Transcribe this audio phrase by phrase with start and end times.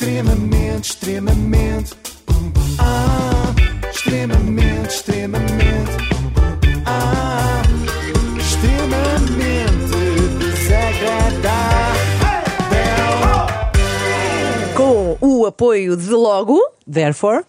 [0.00, 1.94] Extremamente, extremamente.
[2.78, 3.54] Ah,
[3.90, 5.92] extremamente, extremamente.
[6.86, 7.60] Ah,
[8.38, 9.92] extremamente
[10.38, 11.50] desagradável.
[14.74, 16.58] Com o apoio de logo.
[16.86, 17.44] Therefore.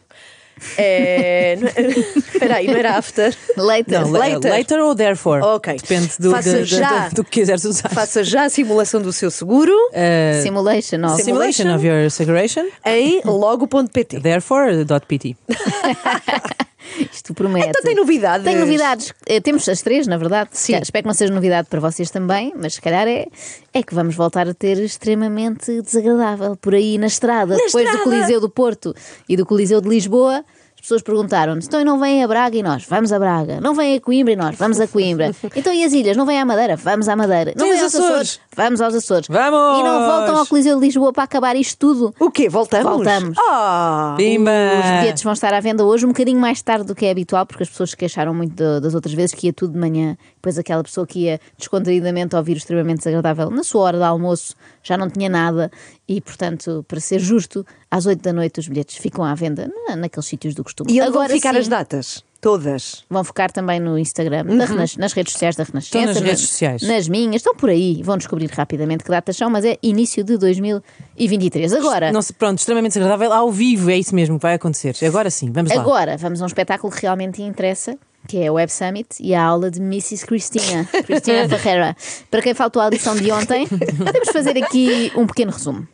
[0.78, 1.58] É...
[2.34, 3.36] Espera aí, não era after.
[3.58, 4.02] Later.
[4.02, 4.52] Não, Later.
[4.52, 4.80] later.
[4.80, 5.42] ou therefore.
[5.44, 5.76] Ok.
[5.78, 7.10] Depende do, de- já.
[7.10, 7.90] do que quiseres usar.
[7.90, 11.08] Faça já a simulação do seu seguro Uh, Simulation.
[11.18, 11.24] Sim.
[11.24, 12.66] simulation of your segregation.
[12.86, 14.20] em logo.pt.
[14.20, 15.36] Therefore.pt.
[17.12, 17.70] Isto promete.
[17.70, 18.46] Então tem novidades.
[18.46, 19.14] Tem novidades.
[19.26, 20.50] Eh, Temos as três, na verdade.
[20.54, 20.76] Sim.
[20.78, 23.28] Espero que não seja novidade para vocês também, mas se calhar é,
[23.74, 27.56] é que vamos voltar a ter extremamente desagradável por aí na estrada.
[27.56, 28.04] Depois do estrada.
[28.04, 28.94] Coliseu do Porto
[29.28, 30.44] e do Coliseu de Lisboa.
[30.82, 32.84] As pessoas perguntaram-nos: então e não vêm a Braga e nós?
[32.90, 33.62] Vamos a Braga.
[33.62, 34.56] Não vêm a Coimbra e nós?
[34.56, 35.30] Vamos a Coimbra.
[35.56, 36.18] Então e as ilhas?
[36.18, 36.76] Não vêm à Madeira?
[36.76, 37.54] Vamos à Madeira.
[37.56, 38.12] Não vêm os aos Açores?
[38.12, 38.40] Açores?
[38.56, 39.28] Vamos aos Açores.
[39.30, 39.80] Vamos!
[39.80, 42.16] E não voltam ao Coliseu de Lisboa para acabar isto tudo.
[42.20, 42.50] O quê?
[42.50, 42.92] Voltamos?
[42.92, 43.38] Voltamos.
[43.50, 44.16] Ah!
[44.18, 44.50] Pimba!
[44.80, 47.46] Os bilhetes vão estar à venda hoje, um bocadinho mais tarde do que é habitual,
[47.46, 50.18] porque as pessoas se queixaram muito de- das outras vezes que ia tudo de manhã.
[50.36, 54.56] Depois aquela pessoa que ia descontraídamente ouvir o extremamente desagradável na sua hora de almoço
[54.82, 55.70] já não tinha nada.
[56.14, 59.96] E, portanto, para ser justo, às 8 da noite os bilhetes ficam à venda na-
[59.96, 60.92] naqueles sítios do costume.
[60.92, 62.24] E onde vão Agora ficar sim, as datas?
[62.42, 63.06] Todas.
[63.10, 65.98] Vão ficar também no Instagram, da Renas- nas redes sociais da Renascença.
[66.00, 66.82] Estão nas na- redes sociais.
[66.82, 68.02] Nas minhas, estão por aí.
[68.04, 71.72] Vão descobrir rapidamente que datas são, mas é início de 2023.
[71.74, 74.96] Agora, Não se- pronto, extremamente desagradável ao vivo, é isso mesmo que vai acontecer.
[75.06, 75.80] Agora sim, vamos lá.
[75.82, 77.96] Agora vamos a um espetáculo que realmente interessa,
[78.28, 80.26] que é o Web Summit e a aula de Mrs.
[80.26, 81.96] Cristina, Cristina Ferreira.
[82.30, 85.88] Para quem faltou à lição de ontem, podemos fazer aqui um pequeno resumo.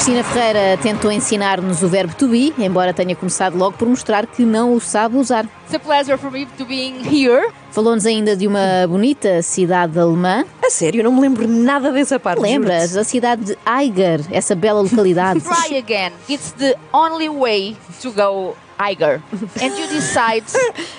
[0.00, 4.46] Cristina Ferreira tentou ensinar-nos o verbo to be, embora tenha começado logo por mostrar que
[4.46, 5.44] não o sabe usar.
[5.64, 7.52] It's a pleasure for me to being here.
[7.70, 10.44] Falou-nos ainda de uma bonita cidade alemã.
[10.64, 12.40] A sério, não me lembro nada dessa parte.
[12.40, 12.96] Lembras?
[12.96, 15.40] A cidade de Eiger, essa bela localidade.
[15.42, 16.12] Try again.
[16.30, 19.20] It's the only way to go higher.
[19.60, 20.44] And you decide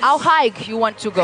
[0.01, 1.21] how high you want to go.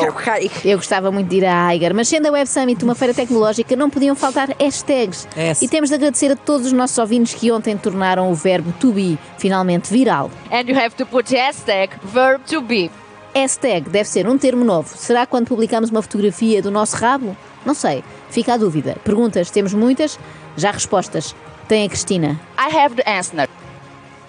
[0.65, 3.75] Eu gostava muito de ir à Aiger, mas sendo a Web Summit uma feira tecnológica,
[3.75, 5.27] não podiam faltar hashtags.
[5.37, 5.61] Yes.
[5.61, 8.91] E temos de agradecer a todos os nossos ouvintes que ontem tornaram o verbo to
[8.91, 10.31] be finalmente viral.
[10.51, 12.89] And you have to put hashtag verb to be.
[13.35, 14.97] Hashtag deve ser um termo novo.
[14.97, 17.37] Será quando publicamos uma fotografia do nosso rabo?
[17.63, 18.03] Não sei.
[18.31, 18.97] Fica a dúvida.
[19.03, 20.17] Perguntas temos muitas,
[20.55, 21.35] já respostas.
[21.67, 22.39] Tem a Cristina.
[22.57, 23.47] I have the answer.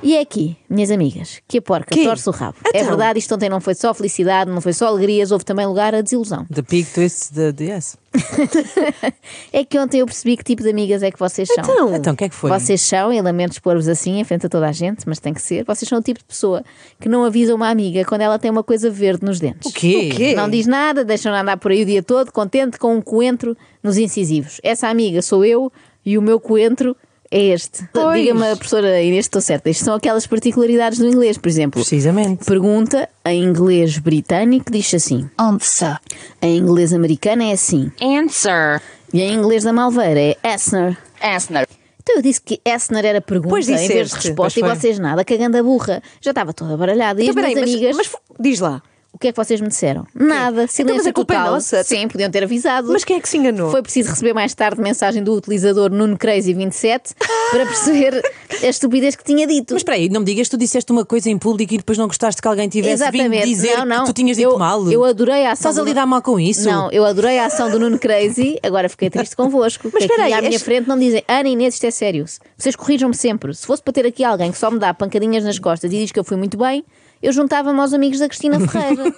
[0.00, 2.04] E é aqui, minhas amigas, que a porca Quê?
[2.04, 2.56] torce o rabo.
[2.66, 2.88] É Então?
[2.90, 6.00] verdade, isto ontem não foi só felicidade, não foi só alegrias, houve também lugar a
[6.00, 6.46] desilusão.
[6.46, 7.96] The pig twists the, yes.
[9.52, 11.64] É que ontem eu percebi que tipo de amigas é que vocês são.
[11.64, 12.50] Então, Então, o que é que foi?
[12.50, 15.42] Vocês são, e lamento expor-vos assim em frente a toda a gente, mas tem que
[15.42, 15.64] ser.
[15.64, 16.62] Vocês são o tipo de pessoa
[17.00, 19.70] que não avisa uma amiga quando ela tem uma coisa verde nos dentes.
[19.70, 20.10] O quê?
[20.12, 20.34] O quê?
[20.34, 23.96] Não diz nada, deixam-na andar por aí o dia todo, contente com um coentro nos
[23.98, 24.60] incisivos.
[24.62, 25.72] Essa amiga sou eu
[26.04, 26.96] e o meu coentro
[27.30, 27.88] é este.
[28.14, 29.68] Diga-me, a professora Inês, estou certa.
[29.70, 31.80] Isto são aquelas particularidades do inglês, por exemplo.
[31.80, 32.44] Precisamente.
[32.44, 35.28] Pergunta em inglês britânico diz assim.
[35.38, 35.98] Answer.
[36.40, 37.90] Em inglês americano é assim.
[38.00, 38.80] Answer.
[39.12, 40.96] E em inglês da Malveira é Essner.
[41.22, 41.66] Answer.
[42.02, 44.80] Então eu disse que Essner era pergunta Pois em vez de resposta e Pois foi.
[44.80, 46.02] vocês nada, cagando a burra.
[46.22, 47.20] Já estava toda baralhada.
[47.22, 48.82] E Então, as peraí, minhas mas, amigas, mas diz lá.
[49.18, 50.06] O que é que vocês me disseram?
[50.14, 51.52] Nada, silêncio mas a culpa é total.
[51.54, 51.82] nossa.
[51.82, 52.92] Sim, podiam ter avisado.
[52.92, 53.68] Mas quem é que se enganou?
[53.68, 57.16] Foi preciso receber mais tarde mensagem do utilizador Nuno Crazy 27
[57.50, 58.22] para perceber
[58.62, 59.74] a estupidez que tinha dito.
[59.74, 61.98] Mas espera aí, não me digas que tu disseste uma coisa em público e depois
[61.98, 63.46] não gostaste que alguém tivesse vindo Exatamente.
[63.48, 64.00] dizer não, não.
[64.04, 64.88] que tu tinhas dito eu, mal.
[64.88, 65.72] Eu adorei a ação.
[65.72, 66.70] Estás a lidar mal com isso?
[66.70, 69.90] Não, eu adorei a ação do Nuno Crazy, agora fiquei triste convosco.
[69.92, 72.24] Mas espera aí, à minha frente não dizem Ana Inês, isto é sério.
[72.56, 73.52] Vocês corrijam-me sempre.
[73.52, 76.12] Se fosse para ter aqui alguém que só me dá pancadinhas nas costas e diz
[76.12, 76.84] que eu fui muito bem,
[77.22, 79.12] eu juntava-me aos amigos da Cristina Ferreira.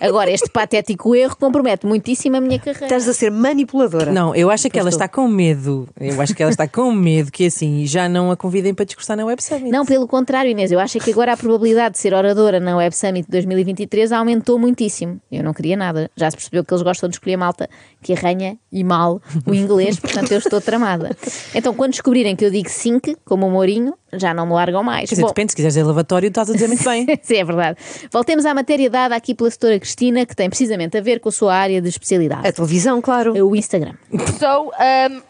[0.00, 2.86] agora, este patético erro compromete muitíssimo a minha carreira.
[2.86, 4.12] Estás a ser manipuladora.
[4.12, 5.04] Não, eu acho que ela estou.
[5.04, 5.88] está com medo.
[6.00, 9.16] Eu acho que ela está com medo que assim já não a convidem para discursar
[9.16, 9.70] na Web Summit.
[9.70, 12.96] Não, pelo contrário, Inês, eu acho que agora a probabilidade de ser oradora na Web
[12.96, 15.20] Summit 2023 aumentou muitíssimo.
[15.30, 16.10] Eu não queria nada.
[16.16, 17.68] Já se percebeu que eles gostam de escolher malta
[18.02, 21.16] que arranha e mal o inglês, portanto eu estou tramada.
[21.54, 25.08] Então, quando descobrirem que eu digo 5, como o Mourinho, já não me largam mais.
[25.08, 27.06] Quer dizer, Bom, depende, se quiseres dizer lavatório, estás a dizer muito bem.
[27.22, 27.78] Sim, é verdade.
[28.10, 31.32] Voltemos à matéria dada aqui pela setora Cristina, que tem precisamente a ver com a
[31.32, 32.46] sua área de especialidade.
[32.46, 33.32] A televisão, claro.
[33.46, 33.94] O Instagram.
[34.38, 35.22] So um,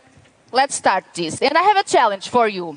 [0.52, 1.40] let's start this.
[1.42, 2.76] And I have a challenge for you.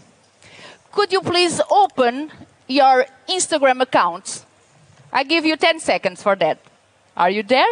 [0.91, 2.29] Could you please open
[2.67, 4.45] your Instagram account?
[5.11, 6.57] I give you 10 seconds for that.
[7.15, 7.67] Are you there?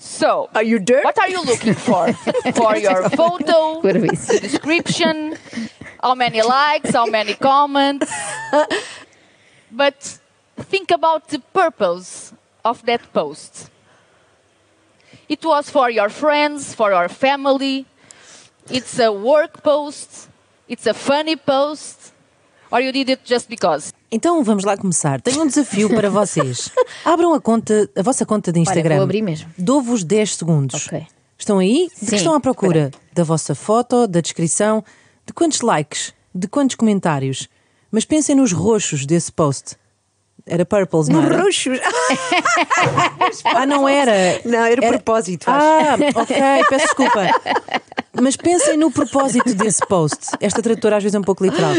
[0.00, 1.02] So, Are you there?
[1.02, 2.12] what are you looking for?
[2.54, 4.28] for your photo, Parabéns.
[4.40, 5.36] description,
[6.00, 8.08] how many likes, how many comments.
[9.72, 10.18] but
[10.64, 12.32] think about the purpose
[12.64, 13.70] of that post.
[15.28, 17.86] It was for your friends, for your family.
[18.70, 20.28] It's a work post.
[20.68, 22.12] It's a funny post?
[22.70, 23.92] Or you did it just because?
[24.10, 25.20] Então vamos lá começar.
[25.20, 26.70] Tenho um desafio para vocês.
[27.04, 28.96] Abram a conta, a vossa conta de Instagram.
[28.96, 29.50] vou abrir mesmo.
[29.56, 30.86] Dou-vos 10 segundos.
[30.86, 31.06] Ok.
[31.38, 31.88] Estão aí?
[31.94, 32.06] De Sim.
[32.06, 32.90] que estão à procura?
[33.12, 34.84] Da vossa foto, da descrição,
[35.24, 37.48] de quantos likes, de quantos comentários.
[37.90, 39.76] Mas pensem nos roxos desse post.
[40.48, 41.42] Era purples, não era?
[41.42, 41.78] Roxos.
[43.44, 44.40] Ah, não era.
[44.44, 45.66] Não, era propósito, acho.
[45.66, 46.36] Ah, ok,
[46.68, 47.20] peço desculpa.
[48.20, 50.28] Mas pensem no propósito desse post.
[50.40, 51.72] Esta tradutora às vezes é um pouco literal.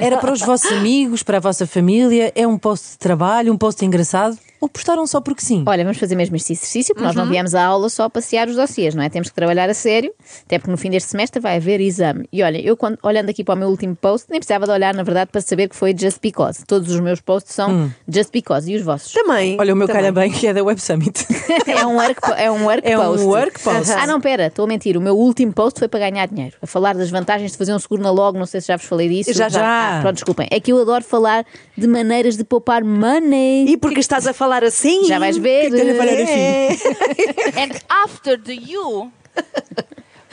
[0.00, 2.32] Era para os vossos amigos, para a vossa família?
[2.34, 4.38] É um post de trabalho, um post engraçado?
[4.62, 5.64] Ou postaram só porque sim?
[5.66, 7.24] Olha, vamos fazer mesmo este exercício, porque nós Uhum.
[7.24, 9.08] não viemos à aula só passear os dossiês, não é?
[9.10, 10.12] Temos que trabalhar a sério,
[10.46, 12.28] até porque no fim deste semestre vai haver exame.
[12.32, 14.94] E olha, eu quando, olhando aqui para o meu último post, nem precisava de olhar,
[14.94, 16.64] na verdade, para saber que foi Just Because.
[16.64, 17.90] Todos os meus posts são Hum.
[18.08, 18.70] Just Because.
[18.70, 19.12] E os vossos?
[19.12, 19.56] Também.
[19.58, 21.26] Olha, o meu calha bem que é da Web Summit.
[21.66, 23.26] é um work, é um work É um post.
[23.26, 23.92] work post.
[23.92, 24.96] Ah, não, pera, estou a mentir.
[24.96, 26.54] O meu último post foi para ganhar dinheiro.
[26.62, 28.86] A falar das vantagens de fazer um seguro na logo, não sei se já vos
[28.86, 29.32] falei disso.
[29.32, 29.62] Já, já.
[29.64, 30.46] Ah, pronto, desculpem.
[30.52, 31.44] É que eu adoro falar
[31.76, 33.66] de maneiras de poupar money.
[33.68, 35.04] E porque estás a falar assim?
[35.04, 35.70] Já vais ver.
[35.70, 37.56] Tenho a falar assim.
[37.56, 39.12] and after the you,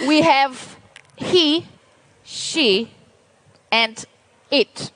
[0.07, 0.77] we have
[1.15, 1.65] he,
[2.23, 2.89] she,
[3.71, 4.05] and
[4.49, 4.91] it.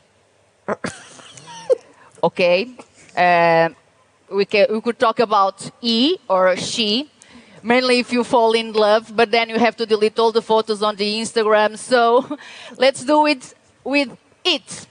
[2.23, 2.69] okay?
[3.15, 3.69] Uh,
[4.31, 7.09] we, can, we could talk about he or she,
[7.61, 10.81] mainly if you fall in love, but then you have to delete all the photos
[10.81, 11.77] on the Instagram.
[11.77, 12.37] So
[12.77, 13.53] let's do it
[13.83, 14.87] with it.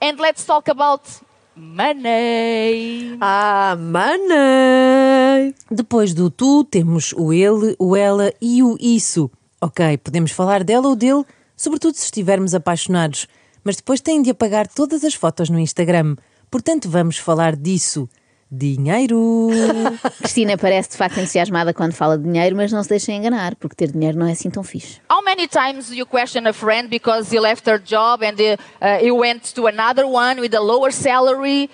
[0.00, 1.20] And let's talk about
[1.58, 3.18] money.
[3.20, 5.52] Ah, mana.
[5.70, 9.30] Depois do tu, temos o ele, o ela e o isso.
[9.60, 11.24] Ok, podemos falar dela ou dele,
[11.56, 13.26] sobretudo se estivermos apaixonados.
[13.64, 16.16] Mas depois têm de apagar todas as fotos no Instagram.
[16.50, 18.08] Portanto, vamos falar disso.
[18.50, 19.48] Dinheiro!
[20.18, 23.76] Cristina parece de facto entusiasmada quando fala de dinheiro, mas não se deixem enganar, porque
[23.76, 25.00] ter dinheiro não é assim tão fixe.
[25.10, 29.04] How many times you question a friend because he left her job and uh, uh,
[29.04, 31.68] he went to another one with a lower salary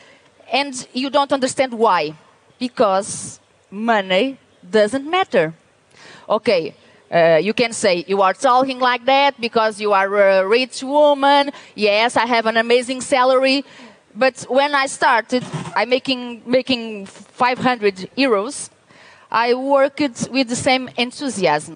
[0.52, 2.12] and you don't understand why?
[2.58, 3.40] Because
[3.70, 4.36] money
[4.68, 5.54] doesn't matter.
[6.28, 6.74] Okay,
[7.14, 11.52] uh, you can say you are talking like that because you are a rich woman.
[11.76, 13.64] Yes, I have an amazing salary.
[14.14, 15.44] But when I started,
[15.75, 18.70] I making making 500 euros.
[19.31, 21.75] I worked with the same enthusiasm.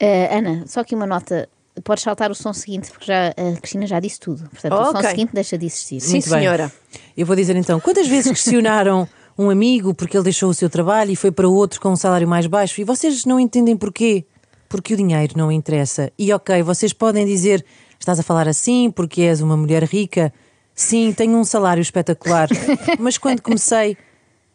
[0.00, 1.48] Ah, Ana, só aqui uma nota.
[1.82, 4.48] Podes saltar o som seguinte, porque já, a Cristina já disse tudo.
[4.48, 5.10] Portanto, o som Ok.
[5.10, 6.00] seguinte deixa de existir.
[6.00, 6.38] Sim, Muito bem.
[6.40, 6.72] senhora.
[7.16, 9.08] Eu vou dizer então: quantas vezes questionaram
[9.38, 12.28] um amigo porque ele deixou o seu trabalho e foi para outro com um salário
[12.28, 14.24] mais baixo e vocês não entendem porquê?
[14.68, 16.12] Porque o dinheiro não interessa.
[16.18, 17.64] E ok, vocês podem dizer:
[17.98, 20.32] estás a falar assim porque és uma mulher rica.
[20.74, 22.48] Sim, tenho um salário espetacular,
[22.98, 23.96] mas quando comecei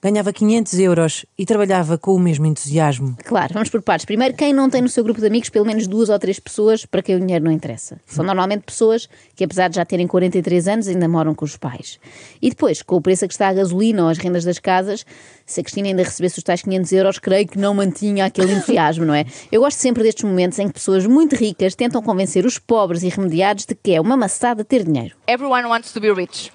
[0.02, 3.18] ganhava 500 euros e trabalhava com o mesmo entusiasmo.
[3.26, 4.06] Claro, vamos por partes.
[4.06, 6.86] Primeiro, quem não tem no seu grupo de amigos pelo menos duas ou três pessoas
[6.86, 8.00] para quem o dinheiro não interessa?
[8.06, 12.00] São normalmente pessoas que, apesar de já terem 43 anos, ainda moram com os pais.
[12.42, 15.06] E depois, com o preço a que está a gasolina ou as rendas das casas,
[15.46, 19.06] se a Cristina ainda recebesse os tais 500 euros, creio que não mantinha aquele entusiasmo,
[19.06, 19.26] não é?
[19.52, 23.10] Eu gosto sempre destes momentos em que pessoas muito ricas tentam convencer os pobres e
[23.10, 25.16] remediados de que é uma maçada ter dinheiro.
[25.28, 26.52] everyone wants to be rich.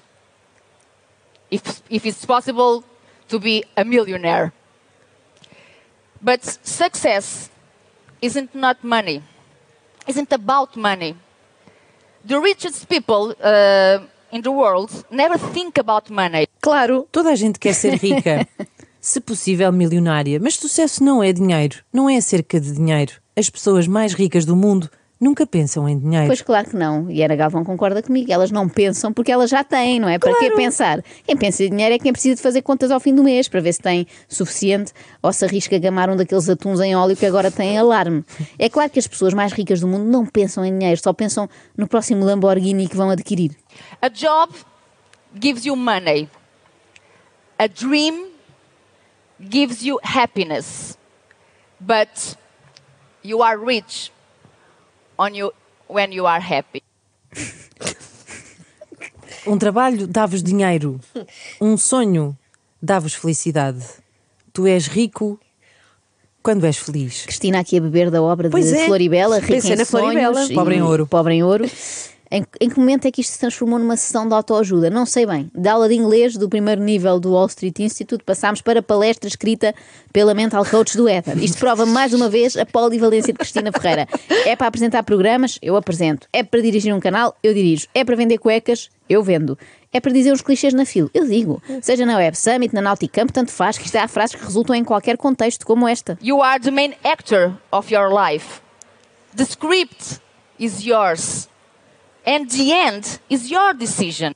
[1.51, 2.83] If, if it's possible
[3.29, 4.51] to be a millionaire.
[6.21, 7.49] But success
[8.21, 9.21] isn't not money,
[10.07, 11.15] isn't about money.
[12.25, 13.99] The richest people uh,
[14.31, 16.47] in the world never think about money.
[16.61, 17.07] Claro.
[17.11, 18.47] Toda a gente quer ser rica,
[18.99, 23.13] se possível milionária, mas sucesso não é dinheiro, não é acerca de dinheiro.
[23.35, 26.27] As pessoas mais ricas do mundo nunca pensam em dinheiro.
[26.27, 27.09] Pois claro que não.
[27.09, 28.31] E a Ana Galvão concorda comigo.
[28.31, 30.19] Elas não pensam porque elas já têm, não é?
[30.19, 31.03] Para que pensar?
[31.25, 33.61] Quem pensa em dinheiro é quem precisa de fazer contas ao fim do mês para
[33.61, 34.91] ver se tem suficiente
[35.21, 38.23] ou se arrisca a gamar um daqueles atuns em óleo que agora tem alarme.
[38.59, 41.49] É claro que as pessoas mais ricas do mundo não pensam em dinheiro, só pensam
[41.77, 43.51] no próximo Lamborghini que vão adquirir.
[44.01, 44.53] A job
[45.39, 46.29] gives you money.
[47.57, 48.27] A dream
[49.39, 50.97] gives you happiness.
[51.79, 52.37] But
[53.23, 54.11] you are rich
[55.17, 55.51] on you
[55.87, 56.81] when you are happy.
[59.47, 60.99] Um trabalho dá-vos dinheiro,
[61.61, 62.35] um sonho
[62.81, 63.85] dá-vos felicidade.
[64.51, 65.39] Tu és rico
[66.41, 67.25] quando és feliz.
[67.25, 68.85] Cristina aqui a beber da obra Pois de é.
[68.87, 70.33] Floribela, rica Pensei em na Floribela.
[70.33, 71.05] sonhos e Pobre em ouro.
[71.05, 71.65] Pobre em ouro.
[72.31, 74.89] Em, em que momento é que isto se transformou numa sessão de autoajuda?
[74.89, 75.49] Não sei bem.
[75.53, 79.73] Da aula de inglês do primeiro nível do Wall Street Institute passámos para palestra escrita
[80.11, 81.37] pela mental coach do Ether.
[81.37, 84.07] Isto prova mais uma vez a polivalência de Cristina Ferreira.
[84.45, 85.59] É para apresentar programas?
[85.61, 86.27] Eu apresento.
[86.33, 87.35] É para dirigir um canal?
[87.43, 87.87] Eu dirijo.
[87.93, 88.89] É para vender cuecas?
[89.07, 89.57] Eu vendo.
[89.93, 91.09] É para dizer uns clichês na fila?
[91.13, 91.61] Eu digo.
[91.81, 94.83] Seja na Web Summit, na Nauticamp, tanto faz que isto há frases que resultam em
[94.83, 96.17] qualquer contexto como esta.
[96.21, 98.61] You are the main actor of your life.
[99.37, 100.19] The script
[100.59, 101.47] is yours.
[102.25, 104.31] And the end is your decision.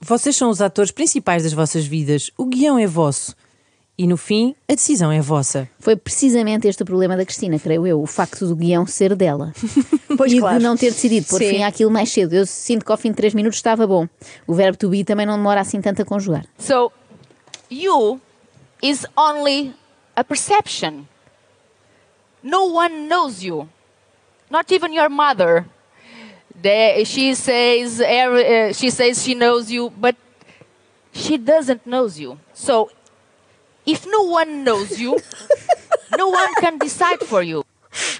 [0.00, 2.30] Vocês são os atores principais das vossas vidas.
[2.36, 3.36] O guião é vosso.
[3.96, 5.68] E no fim, a decisão é vossa.
[5.78, 9.52] Foi precisamente este o problema da Cristina, creio eu, o facto do guião ser dela.
[10.16, 10.58] Pois e claro.
[10.58, 11.48] de não ter decidido pôr Sim.
[11.50, 12.34] fim àquilo mais cedo.
[12.34, 14.06] Eu sinto que ao fim de 3 minutos estava bom.
[14.46, 16.44] O verbo to be também não demora assim tanto a conjugar.
[16.58, 16.92] So,
[17.70, 18.20] you
[18.82, 19.72] is only
[20.16, 21.04] a perception.
[22.42, 23.68] No one knows you,
[24.50, 25.64] not even your mother.
[27.04, 30.16] She says every, uh, she says she knows you, but
[31.12, 32.38] she doesn't knows you.
[32.54, 32.90] So,
[33.86, 35.16] if no one knows you,
[36.18, 37.64] no one can decide for you.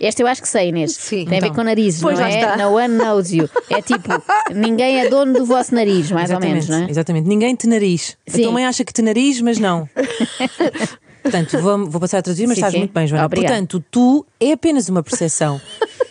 [0.01, 0.97] Esta eu acho que sei, Inês.
[0.97, 1.27] Sim.
[1.27, 1.55] Tem a ver Então.
[1.57, 2.31] com narizes, Pois, não é?
[2.41, 2.57] está.
[2.57, 3.49] No one knows you.
[3.71, 4.09] É tipo,
[4.53, 6.91] ninguém é dono do vosso nariz, mais ou menos, não é?
[6.91, 7.29] Exatamente.
[7.29, 8.17] Ninguém te nariz.
[8.27, 8.41] Sim.
[8.41, 9.89] A tua mãe acha que te nariz, mas não.
[11.31, 12.79] Portanto, vou, vou passar a traduzir, mas Sim, estás sim.
[12.81, 13.27] muito bem, Joana.
[13.27, 13.55] Obrigada.
[13.55, 15.61] Portanto, tu é apenas uma percepção.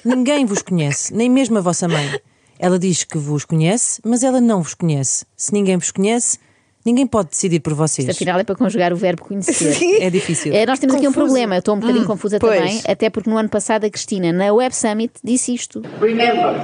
[0.04, 2.20] Ninguém vos conhece, nem mesmo a vossa mãe.
[2.58, 5.26] Ela diz que vos conhece, mas ela não vos conhece.
[5.36, 6.38] Se ninguém vos conhece,
[6.86, 8.10] ninguém pode decidir por vocês.
[8.10, 10.02] Afinal é para conjugar o verbo conhecer.
[10.02, 10.54] É difícil.
[10.54, 11.26] É, nós temos aqui um Confuso.
[11.26, 12.58] problema, eu estou um bocadinho confusa pois.
[12.60, 15.82] também, até porque no ano passado a Cristina, na Web Summit, disse isto.
[16.02, 16.56] Remember,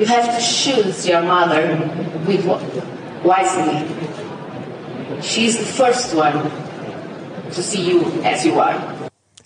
[0.00, 1.78] you have to choose your mother
[2.26, 2.44] with
[3.24, 3.86] wisely.
[5.22, 6.50] She's the first one
[7.54, 8.78] to see you as you are.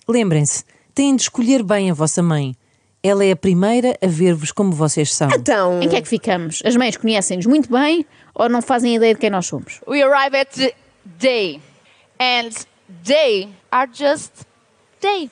[0.07, 2.55] Lembrem-se, têm de escolher bem a vossa mãe.
[3.03, 5.29] Ela é a primeira a ver-vos como vocês são.
[5.31, 6.61] Então, Em que é que ficamos?
[6.63, 8.05] As mães conhecem-nos muito bem
[8.35, 9.81] ou não fazem ideia de quem nós somos?
[9.87, 10.73] We arrive at the
[11.19, 11.59] day,
[12.19, 12.49] and
[13.03, 14.31] they are just
[14.99, 15.29] they.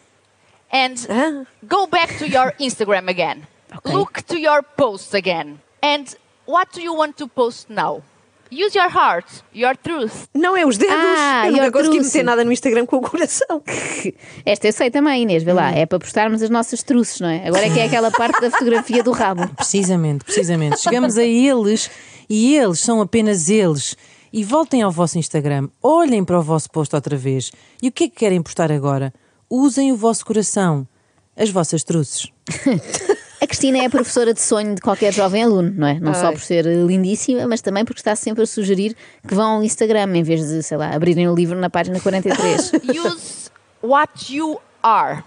[0.71, 1.45] And Ah.
[1.67, 3.43] go back to your Instagram again.
[3.77, 3.93] Okay.
[3.93, 5.59] Look to your posts again.
[5.83, 6.05] And
[6.47, 8.01] what do you want to post now?
[8.51, 10.27] Use your heart, your truth.
[10.33, 10.95] não é os dedos.
[10.97, 12.05] Ah, eu nunca consegui truth.
[12.07, 13.61] meter nada no Instagram com o coração.
[14.43, 17.47] Esta eu sei também, Inês, vê lá, é para postarmos as nossas truces, não é?
[17.47, 19.47] Agora é que é aquela parte da fotografia do rabo.
[19.55, 20.79] Precisamente, precisamente.
[20.79, 21.91] Chegamos a eles
[22.27, 23.95] e eles são apenas eles.
[24.33, 27.51] E voltem ao vosso Instagram, olhem para o vosso post outra vez.
[27.81, 29.13] E o que é que querem postar agora?
[29.49, 30.87] Usem o vosso coração,
[31.35, 32.31] as vossas truces.
[33.49, 35.99] A Cristina é a professora de sonho de qualquer jovem aluno, não é?
[35.99, 36.33] Não só Ai.
[36.33, 38.95] por ser lindíssima, mas também porque está sempre a sugerir
[39.27, 42.73] que vão ao Instagram em vez de, sei lá, abrirem o livro na página 43.
[42.93, 43.49] Use
[43.81, 45.23] what you are.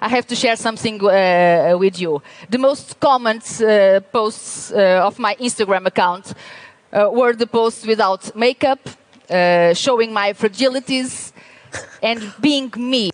[0.00, 2.22] I have to share something uh, with you.
[2.48, 6.32] The most common uh, posts uh, of my Instagram account
[6.92, 8.78] uh, were the posts without makeup,
[9.28, 11.32] uh, showing my fragilities,
[12.00, 13.10] and being me.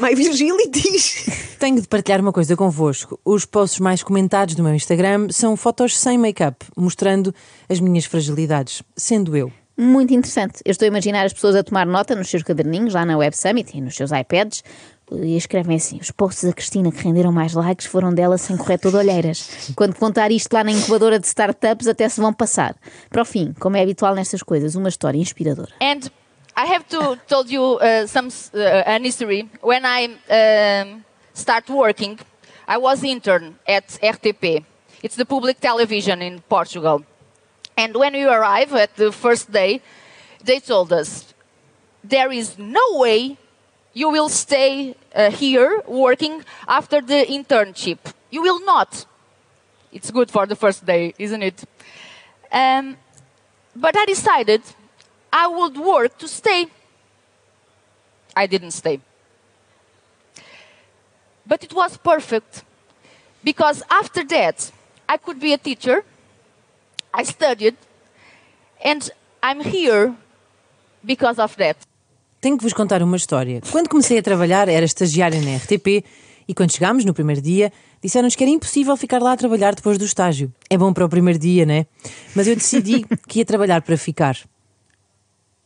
[0.00, 1.56] My Virgilities.
[1.58, 3.18] Tenho de partilhar uma coisa convosco.
[3.24, 7.32] Os posts mais comentados do meu Instagram são fotos sem make-up, mostrando
[7.68, 9.52] as minhas fragilidades, sendo eu.
[9.76, 10.60] Muito interessante.
[10.64, 13.36] Eu estou a imaginar as pessoas a tomar nota nos seus caderninhos, lá na Web
[13.36, 14.62] Summit e nos seus iPads,
[15.12, 18.92] e escrevem assim: os posts da Cristina que renderam mais likes foram dela sem corretor
[18.92, 19.72] de olheiras.
[19.76, 22.76] Quando contar isto lá na incubadora de startups, até se vão passar.
[23.10, 25.72] Para o fim, como é habitual nestas coisas, uma história inspiradora.
[25.80, 26.08] And
[26.56, 29.50] I have to tell you uh, some uh, an history.
[29.60, 32.18] When I um, start working,
[32.66, 34.64] I was intern at RTP.
[35.02, 37.04] It's the public television in Portugal.
[37.76, 39.82] And when we arrive at the first day,
[40.44, 41.34] they told us
[42.04, 43.36] there is no way
[43.92, 47.98] you will stay uh, here working after the internship.
[48.30, 49.06] You will not.
[49.90, 51.64] It's good for the first day, isn't it?
[52.52, 52.96] Um,
[53.74, 54.62] but I decided
[55.34, 56.68] I would work to stay.
[58.36, 59.00] I didn't stay.
[61.44, 62.62] But it was perfect
[63.42, 64.70] because after that,
[65.08, 66.04] I could be a teacher.
[67.12, 67.76] I studied,
[68.82, 69.10] and
[69.42, 70.14] I'm here
[71.04, 71.76] because of that.
[72.40, 73.60] Tenho que vos contar uma história.
[73.72, 76.04] Quando comecei a trabalhar, era estagiária na RTP
[76.46, 77.72] e quando chegámos no primeiro dia,
[78.02, 80.52] disseram-nos que era impossível ficar lá a trabalhar depois do estágio.
[80.70, 81.86] É bom para o primeiro dia, né?
[82.34, 84.36] Mas eu decidi que ia trabalhar para ficar.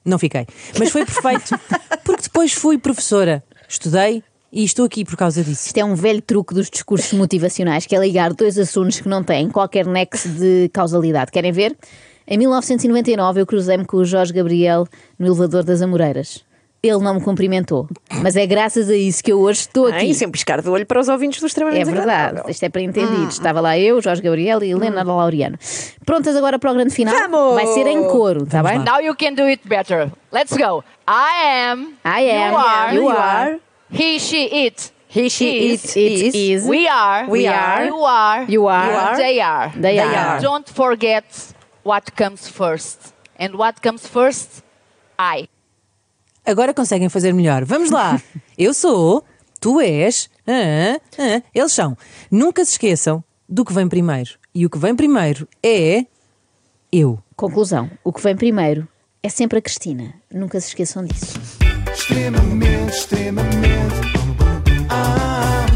[0.08, 0.46] Não fiquei.
[0.78, 1.58] Mas foi perfeito,
[2.04, 3.44] porque depois fui professora.
[3.68, 5.66] Estudei e estou aqui por causa disso.
[5.66, 9.22] Isto é um velho truque dos discursos motivacionais, que é ligar dois assuntos que não
[9.22, 11.30] têm qualquer nexo de causalidade.
[11.30, 11.76] Querem ver?
[12.26, 14.86] Em 1999 eu cruzei-me com o Jorge Gabriel
[15.18, 16.47] no elevador das Amoreiras.
[16.80, 17.88] Ele não me cumprimentou,
[18.22, 19.96] mas é graças a isso que eu hoje estou aqui.
[19.96, 22.80] Ai, sem piscar de olho para os ouvintes do extremamente É verdade, isto é para
[22.82, 23.34] entendidos.
[23.34, 25.58] Estava lá eu, Jorge Gabriel e Helena Laureano.
[26.06, 27.12] Prontas agora para o grande final?
[27.14, 27.54] Vamos!
[27.56, 28.78] Vai ser em coro, está bem?
[28.78, 30.12] Now you can do it better.
[30.32, 30.84] Let's go.
[31.08, 31.94] I am.
[32.04, 32.52] I am.
[32.52, 32.94] You are.
[32.94, 33.60] You are.
[33.90, 34.92] He, she, it.
[35.08, 35.96] He, she, Is.
[35.96, 36.34] it, It is.
[36.34, 36.68] is.
[36.68, 37.26] We are.
[37.28, 37.86] We are.
[37.86, 38.44] You are.
[38.44, 39.16] You are.
[39.16, 39.72] They are.
[39.74, 40.40] They are.
[40.40, 41.24] Don't forget
[41.82, 43.14] what comes first.
[43.36, 44.62] And what comes first?
[45.18, 45.48] I
[46.50, 47.64] agora conseguem fazer melhor.
[47.64, 48.20] Vamos lá.
[48.56, 49.24] Eu sou,
[49.60, 50.28] tu és,
[51.54, 51.96] eles são.
[52.30, 54.30] Nunca se esqueçam do que vem primeiro.
[54.54, 56.04] E o que vem primeiro é
[56.90, 57.18] eu.
[57.36, 58.88] Conclusão: o que vem primeiro
[59.22, 60.14] é sempre a Cristina.
[60.32, 61.38] Nunca se esqueçam disso.
[61.92, 63.94] Extremamente, extremamente.
[64.90, 65.66] Ah,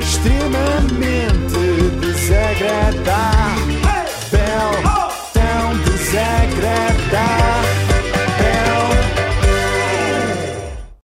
[0.00, 1.56] extremamente
[2.00, 3.35] desagradável.